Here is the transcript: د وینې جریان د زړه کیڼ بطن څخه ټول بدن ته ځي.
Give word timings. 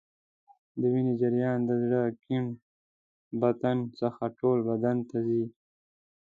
د 0.79 0.81
وینې 0.93 1.13
جریان 1.21 1.59
د 1.65 1.71
زړه 1.83 2.01
کیڼ 2.23 2.43
بطن 3.41 3.77
څخه 3.99 4.23
ټول 4.39 4.57
بدن 4.69 4.97
ته 5.09 5.17
ځي. 5.27 5.43